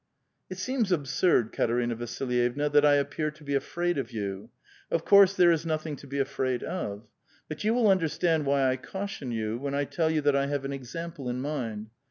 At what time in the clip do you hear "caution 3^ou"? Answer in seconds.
8.77-9.59